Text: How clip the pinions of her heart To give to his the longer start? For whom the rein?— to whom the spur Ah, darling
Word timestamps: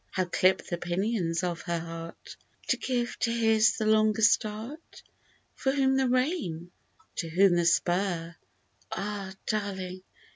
How 0.09 0.25
clip 0.25 0.65
the 0.65 0.79
pinions 0.79 1.43
of 1.43 1.61
her 1.61 1.77
heart 1.77 2.35
To 2.69 2.77
give 2.77 3.19
to 3.19 3.31
his 3.31 3.77
the 3.77 3.85
longer 3.85 4.23
start? 4.23 5.03
For 5.53 5.71
whom 5.71 5.95
the 5.95 6.09
rein?— 6.09 6.71
to 7.17 7.29
whom 7.29 7.55
the 7.55 7.65
spur 7.65 8.35
Ah, 8.91 9.35
darling 9.45 10.01